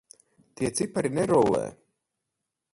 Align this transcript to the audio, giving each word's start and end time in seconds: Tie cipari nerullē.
Tie 0.61 0.71
cipari 0.79 1.13
nerullē. 1.19 1.63